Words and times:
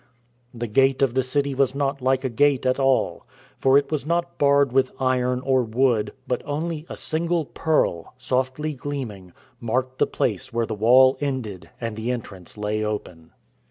The 0.51 0.65
gate 0.65 1.03
of 1.03 1.13
the 1.13 1.21
city 1.21 1.53
was 1.53 1.75
not 1.75 2.01
like 2.01 2.23
a 2.23 2.29
gate 2.29 2.65
a 2.65 2.75
all, 2.81 3.27
for 3.59 3.77
it 3.77 3.91
was 3.91 4.03
not 4.03 4.39
barred 4.39 4.71
with 4.71 4.89
iron 4.99 5.41
or 5.41 5.61
wood, 5.61 6.11
but 6.27 6.41
only 6.43 6.87
a 6.89 6.97
single 6.97 7.45
pearl, 7.45 8.15
softly 8.17 8.73
gleaming, 8.73 9.31
marked 9.59 9.99
the 9.99 10.07
place 10.07 10.51
where 10.51 10.65
the 10.65 10.73
wall 10.73 11.19
ended 11.21 11.69
and 11.79 11.95
the 11.95 12.09
entrance 12.09 12.57
lay 12.57 12.83
open. 12.83 13.29